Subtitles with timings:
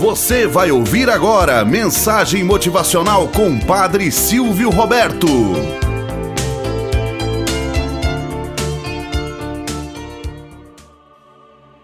[0.00, 5.26] Você vai ouvir agora mensagem motivacional com Padre Silvio Roberto.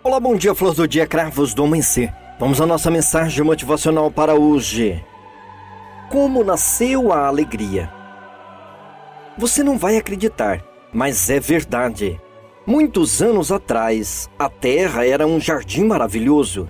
[0.02, 2.10] Olá, bom dia, flor do dia, cravos do amanhecer.
[2.40, 5.04] Vamos à nossa mensagem motivacional para hoje.
[6.08, 7.92] Como nasceu a alegria?
[9.37, 12.19] Você não vai acreditar, mas é verdade.
[12.67, 16.66] Muitos anos atrás, a Terra era um jardim maravilhoso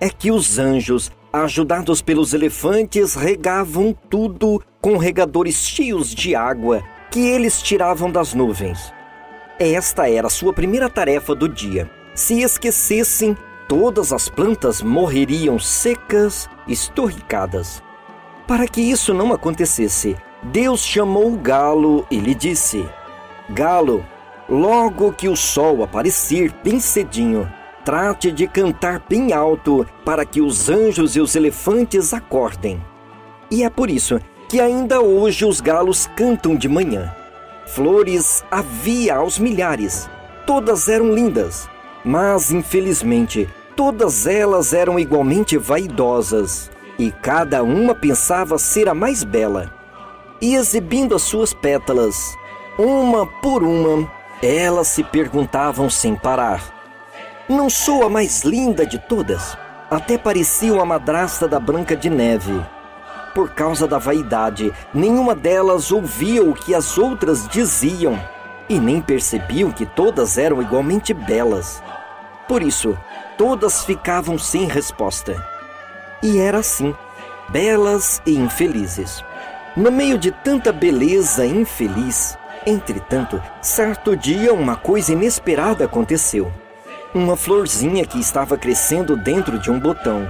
[0.00, 7.20] é que os anjos, ajudados pelos elefantes, regavam tudo com regadores cheios de água que
[7.20, 8.92] eles tiravam das nuvens.
[9.58, 11.90] Esta era sua primeira tarefa do dia.
[12.14, 13.36] Se esquecessem,
[13.68, 17.82] todas as plantas morreriam secas, estorricadas.
[18.46, 22.86] Para que isso não acontecesse, Deus chamou o galo e lhe disse:
[23.50, 24.04] Galo,
[24.48, 27.50] logo que o sol aparecer bem cedinho,
[27.86, 32.84] trate de cantar bem alto para que os anjos e os elefantes acordem.
[33.48, 37.14] E é por isso que ainda hoje os galos cantam de manhã.
[37.64, 40.10] Flores havia aos milhares,
[40.44, 41.68] todas eram lindas,
[42.04, 46.68] mas infelizmente todas elas eram igualmente vaidosas
[46.98, 49.72] e cada uma pensava ser a mais bela.
[50.40, 52.34] E exibindo as suas pétalas,
[52.76, 54.10] uma por uma,
[54.42, 56.75] elas se perguntavam sem parar:
[57.48, 59.56] não sou a mais linda de todas.
[59.88, 62.60] Até parecia uma madrasta da Branca de Neve.
[63.34, 68.18] Por causa da vaidade, nenhuma delas ouvia o que as outras diziam
[68.68, 71.80] e nem percebiam que todas eram igualmente belas.
[72.48, 72.98] Por isso,
[73.38, 75.40] todas ficavam sem resposta.
[76.20, 76.92] E era assim,
[77.48, 79.22] belas e infelizes.
[79.76, 82.36] No meio de tanta beleza infeliz,
[82.66, 86.50] entretanto, certo dia uma coisa inesperada aconteceu
[87.14, 90.28] uma florzinha que estava crescendo dentro de um botão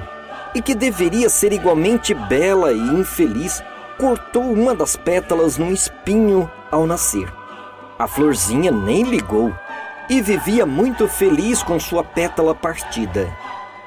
[0.54, 3.62] e que deveria ser igualmente bela e infeliz,
[3.98, 7.30] cortou uma das pétalas num espinho ao nascer.
[7.98, 9.52] A florzinha nem ligou
[10.08, 13.28] e vivia muito feliz com sua pétala partida.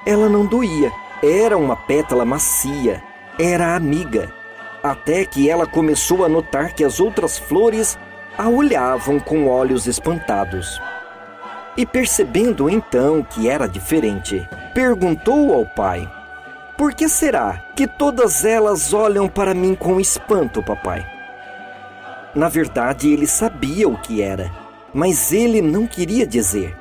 [0.05, 0.91] Ela não doía,
[1.23, 3.03] era uma pétala macia,
[3.39, 4.31] era amiga.
[4.83, 7.97] Até que ela começou a notar que as outras flores
[8.38, 10.79] a olhavam com olhos espantados.
[11.78, 16.09] E percebendo então que era diferente, perguntou ao pai:
[16.78, 21.06] Por que será que todas elas olham para mim com espanto, papai?
[22.35, 24.52] Na verdade, ele sabia o que era,
[24.94, 26.78] mas ele não queria dizer.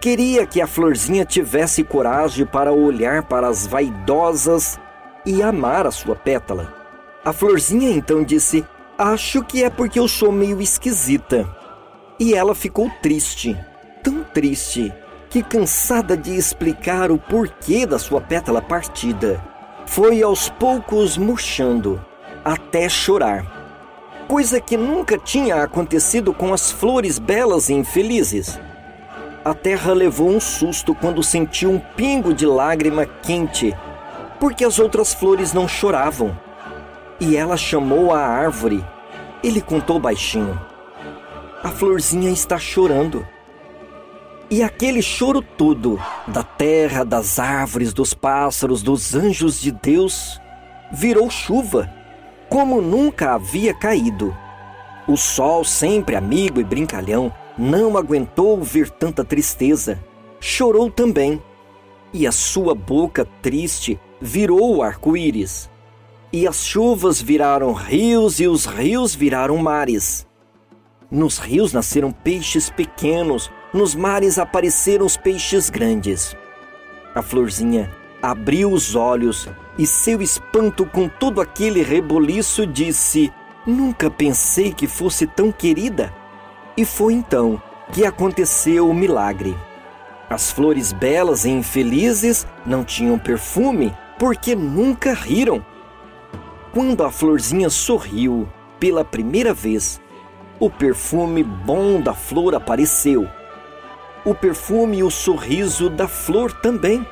[0.00, 4.78] Queria que a florzinha tivesse coragem para olhar para as vaidosas
[5.26, 6.72] e amar a sua pétala.
[7.24, 8.64] A florzinha então disse:
[8.96, 11.48] Acho que é porque eu sou meio esquisita.
[12.18, 13.56] E ela ficou triste
[14.02, 14.92] tão triste
[15.30, 19.42] que, cansada de explicar o porquê da sua pétala partida,
[19.86, 22.04] foi aos poucos murchando
[22.44, 23.58] até chorar.
[24.26, 28.60] Coisa que nunca tinha acontecido com as flores belas e infelizes.
[29.44, 33.74] A terra levou um susto quando sentiu um pingo de lágrima quente,
[34.38, 36.38] porque as outras flores não choravam.
[37.18, 38.84] E ela chamou a árvore.
[39.42, 40.60] Ele contou baixinho:
[41.62, 43.26] A florzinha está chorando.
[44.50, 50.40] E aquele choro todo, da terra, das árvores, dos pássaros, dos anjos de Deus,
[50.90, 51.92] virou chuva,
[52.48, 54.34] como nunca havia caído.
[55.06, 59.98] O sol, sempre amigo e brincalhão, não aguentou ver tanta tristeza.
[60.40, 61.42] Chorou também.
[62.10, 65.68] E a sua boca triste virou arco-íris.
[66.32, 70.26] E as chuvas viraram rios e os rios viraram mares.
[71.10, 76.36] Nos rios nasceram peixes pequenos, nos mares apareceram os peixes grandes.
[77.14, 77.90] A florzinha
[78.22, 83.32] abriu os olhos e seu espanto com todo aquele reboliço disse:
[83.66, 86.12] Nunca pensei que fosse tão querida.
[86.76, 87.60] E foi então
[87.92, 89.56] que aconteceu o milagre.
[90.30, 95.64] As flores belas e infelizes não tinham perfume porque nunca riram.
[96.72, 98.48] Quando a florzinha sorriu
[98.78, 100.00] pela primeira vez,
[100.60, 103.28] o perfume bom da flor apareceu
[104.28, 107.06] o perfume e o sorriso da flor também.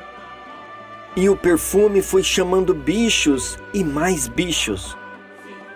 [1.15, 4.95] E o perfume foi chamando bichos e mais bichos.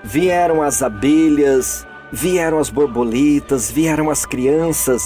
[0.04, 5.04] Vieram as abelhas, vieram as borboletas, vieram as crianças,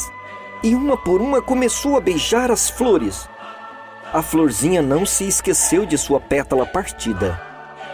[0.62, 3.30] e uma por uma começou a beijar as flores.
[4.12, 7.40] A florzinha não se esqueceu de sua pétala partida.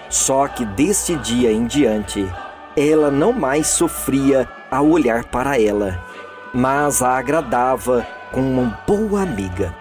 [0.09, 2.27] Só que deste dia em diante,
[2.75, 6.03] ela não mais sofria ao olhar para ela,
[6.51, 9.73] mas a agradava com uma boa amiga.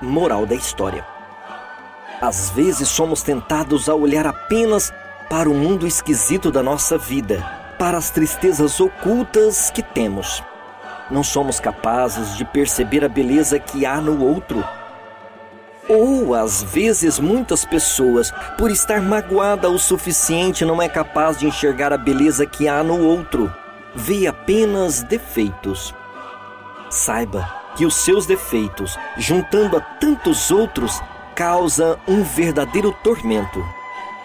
[0.00, 1.04] Moral da história:
[2.20, 4.92] Às vezes somos tentados a olhar apenas
[5.28, 7.44] para o mundo esquisito da nossa vida,
[7.78, 10.42] para as tristezas ocultas que temos.
[11.10, 14.64] Não somos capazes de perceber a beleza que há no outro.
[15.88, 21.92] Ou às vezes muitas pessoas, por estar magoada o suficiente, não é capaz de enxergar
[21.92, 23.52] a beleza que há no outro.
[23.94, 25.92] Vê apenas defeitos.
[26.92, 31.00] Saiba que os seus defeitos, juntando a tantos outros,
[31.34, 33.64] causa um verdadeiro tormento,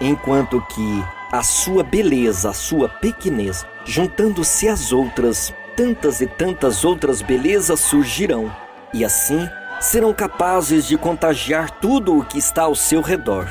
[0.01, 7.21] enquanto que a sua beleza, a sua pequenez, juntando-se às outras, tantas e tantas outras
[7.21, 8.53] belezas surgirão,
[8.93, 9.49] e assim
[9.79, 13.47] serão capazes de contagiar tudo o que está ao seu redor,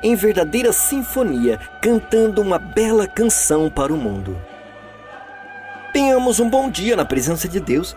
[0.00, 4.40] em verdadeira sinfonia, cantando uma bela canção para o mundo.
[5.92, 7.96] Tenhamos um bom dia na presença de Deus